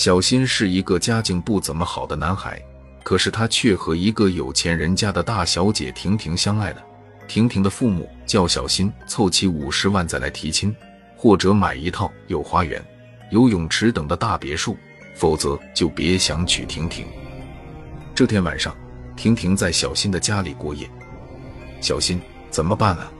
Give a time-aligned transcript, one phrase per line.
[0.00, 2.58] 小新是一个家境不怎么好的男孩，
[3.02, 6.82] 可是他却和一个有钱人家的大小姐婷婷相爱了。
[7.28, 10.74] 婷婷的父母叫小新凑齐五十万再来提亲，
[11.18, 12.82] 或者买一套有花园、
[13.30, 14.74] 游泳池等的大别墅，
[15.14, 17.04] 否则就别想娶婷婷。
[18.14, 18.74] 这天晚上，
[19.16, 20.88] 婷婷在小新的家里过夜。
[21.82, 23.12] 小新，怎么办啊？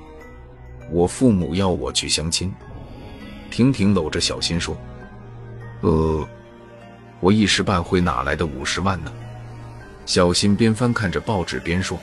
[0.91, 2.51] 我父母要我去相亲。
[3.51, 4.75] 婷婷搂着小新说
[5.83, 6.27] ：“呃，
[7.21, 9.13] 我一时半会哪来的五十万呢？”
[10.07, 11.97] 小新边翻看着报纸边说：“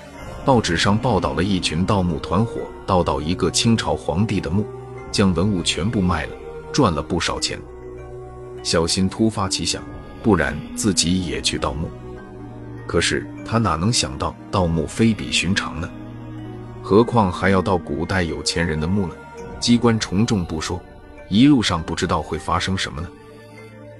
[0.45, 4.66] 报纸上报道了一群盗墓团伙盗到一个清朝皇帝的墓，
[5.12, 6.31] 将文物全部卖了，
[6.71, 7.59] 赚了不少钱。”
[8.63, 9.84] 小新突发奇想，
[10.23, 11.90] 不然自己也去盗墓。
[12.85, 15.90] 可是他哪能想到盗墓非比寻常呢？
[16.81, 19.13] 何况还要到古代有钱人的墓呢？
[19.59, 20.81] 机关重重不说。
[21.29, 23.09] 一路上不知道会发生什么呢？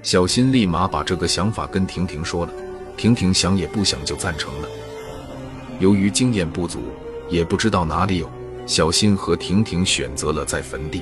[0.04, 2.54] 小新立马把这个想法跟婷婷说了，
[2.96, 4.68] 婷婷想也不想就赞成了。
[5.80, 6.80] 由于经验不足，
[7.30, 8.30] 也不知道哪里有，
[8.66, 11.02] 小新和婷婷选择了在坟地。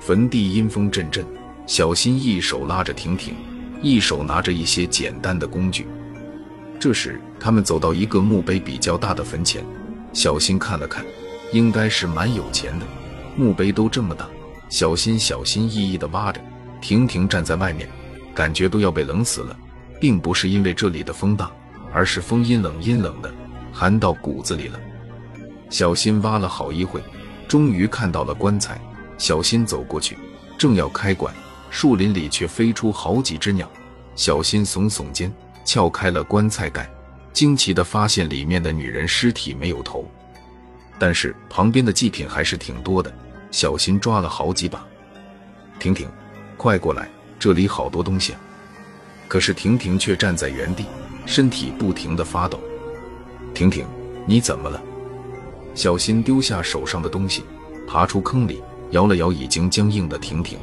[0.00, 1.24] 坟地阴风阵阵，
[1.66, 3.34] 小新一手拉着婷婷，
[3.80, 5.86] 一手拿着一些简单的工具。
[6.78, 9.64] 这时，他们走到一个墓碑比较大的坟前，
[10.12, 11.02] 小新看了看，
[11.52, 12.84] 应该是蛮有钱的，
[13.34, 14.28] 墓碑都这么大。
[14.68, 16.40] 小新小心翼翼地挖着，
[16.84, 17.88] 婷婷站在外面，
[18.34, 19.56] 感觉都要被冷死了。
[19.98, 21.50] 并不是因为这里的风大，
[21.90, 23.32] 而是风阴冷阴冷的，
[23.72, 24.78] 寒到骨子里了。
[25.70, 27.02] 小新挖了好一会，
[27.48, 28.78] 终于看到了棺材。
[29.16, 30.18] 小新走过去，
[30.58, 31.34] 正要开棺，
[31.70, 33.66] 树林里却飞出好几只鸟。
[34.14, 35.32] 小新耸耸肩，
[35.64, 36.86] 撬开了棺材盖，
[37.32, 40.06] 惊奇地发现里面的女人尸体没有头，
[40.98, 43.10] 但是旁边的祭品还是挺多的。
[43.50, 44.84] 小新抓了好几把，
[45.78, 46.06] 婷婷，
[46.56, 48.34] 快过来，这里好多东西！
[49.28, 50.84] 可是婷婷却站在原地，
[51.26, 52.60] 身体不停地发抖。
[53.52, 53.86] 婷婷，
[54.26, 54.82] 你怎么了？
[55.74, 57.44] 小新丢下手上的东西，
[57.86, 60.58] 爬出坑里，摇了摇已经僵硬的婷婷。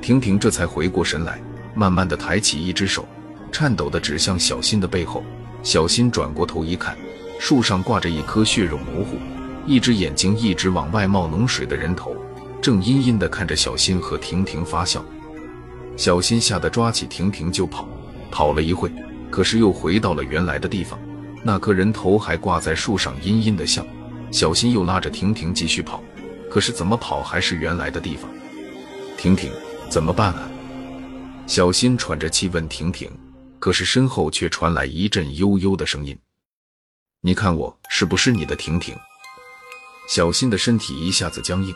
[0.00, 1.40] 婷婷这才回过神来，
[1.74, 3.06] 慢慢地抬起一只手，
[3.52, 5.22] 颤抖地指向小新的背后。
[5.62, 6.96] 小新转过头一看，
[7.38, 9.18] 树上挂着一颗血肉模糊。
[9.66, 12.14] 一只眼睛一直往外冒脓水的人头，
[12.60, 15.04] 正阴阴地看着小新和婷婷发笑。
[15.96, 17.88] 小新吓得抓起婷婷就跑，
[18.30, 18.90] 跑了一会，
[19.30, 20.98] 可是又回到了原来的地方。
[21.42, 23.86] 那颗人头还挂在树上，阴阴的笑。
[24.32, 26.02] 小新又拉着婷婷继续跑，
[26.50, 28.28] 可是怎么跑还是原来的地方。
[29.16, 29.50] 婷婷，
[29.88, 30.50] 怎么办啊？
[31.46, 33.08] 小新喘着气问婷婷，
[33.60, 36.18] 可是身后却传来一阵悠悠的声音
[37.22, 38.94] ：“你看我是不是你的婷婷？”
[40.10, 41.72] 小新的身体一下子僵硬，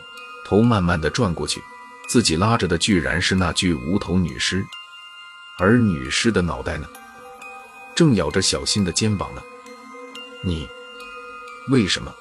[0.51, 1.63] 头慢慢的转过去，
[2.09, 4.67] 自己拉着的居然是那具无头女尸，
[5.61, 6.89] 而女尸的脑袋呢，
[7.95, 9.41] 正咬着小新的肩膀呢。
[10.43, 10.69] 你
[11.69, 12.13] 为什么？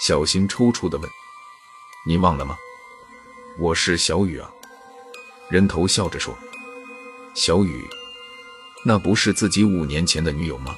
[0.00, 1.08] 小新抽搐的问。
[2.04, 2.56] 你忘了吗？
[3.56, 4.50] 我是小雨啊。
[5.48, 6.36] 人头笑着说。
[7.34, 7.88] 小雨，
[8.84, 10.76] 那不是自己五年前的女友吗？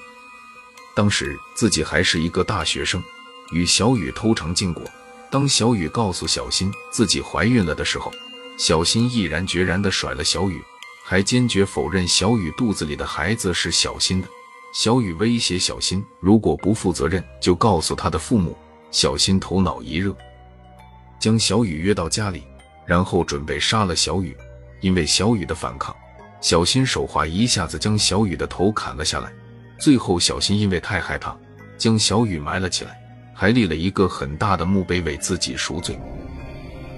[0.95, 3.03] 当时自己还是一个大学生。
[3.51, 4.85] 与小雨偷尝禁果。
[5.31, 8.13] 当小雨告诉小新自己怀孕了的时候，
[8.59, 10.61] 小新毅然决然地甩了小雨，
[11.05, 14.29] 还坚决否认小雨肚子里的孩子是小新的。
[14.73, 18.57] 小雨威胁小新，如果不负责任，就告诉他的父母。
[18.91, 20.13] 小新头脑一热，
[21.21, 22.43] 将小雨约到家里，
[22.85, 24.37] 然后准备杀了小雨。
[24.81, 25.95] 因为小雨的反抗，
[26.41, 29.33] 小新手滑，一下子将小雨的头砍了下来。
[29.79, 31.37] 最后，小新因为太害怕，
[31.79, 32.99] 将小雨埋了起来。
[33.41, 35.99] 还立了一个很大的墓碑为自己赎罪。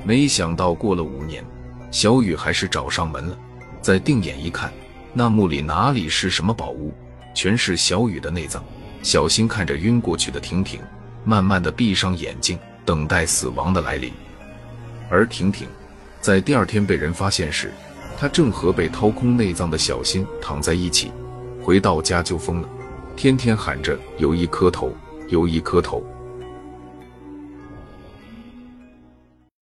[0.02, 1.44] 没想到过了五年，
[1.92, 3.38] 小雨还是找上门了。
[3.80, 4.72] 再定眼一看，
[5.12, 6.92] 那墓里哪里是什么宝物，
[7.32, 8.60] 全是小雨的内脏。
[9.04, 10.80] 小新看着晕过去的婷婷，
[11.24, 14.12] 慢慢的闭上眼睛，等待死亡的来临。
[15.08, 15.68] 而婷婷
[16.20, 17.72] 在第二天被人发现时，
[18.18, 21.12] 她正和被掏空内脏的小新躺在一起。
[21.62, 22.68] 回到家就疯了，
[23.14, 24.92] 天天喊着有一颗头，
[25.28, 26.04] 有一颗头。